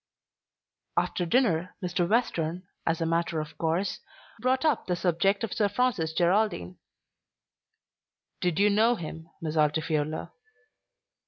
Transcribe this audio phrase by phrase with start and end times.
[0.97, 2.09] After dinner, Mr.
[2.09, 3.99] Western, as a matter of course,
[4.41, 6.79] brought up the subject of Sir Francis Geraldine.
[8.39, 10.31] "Did you know him, Miss Altifiorla?"